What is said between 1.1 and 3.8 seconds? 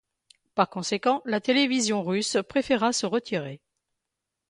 la télévision russe préféra se retirer.